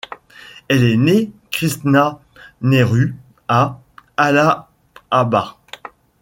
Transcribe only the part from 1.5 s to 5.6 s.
Krishna Nehru, à Allahabad.